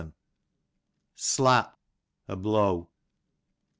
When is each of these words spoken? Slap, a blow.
Slap, 1.19 1.77
a 2.27 2.35
blow. 2.35 2.89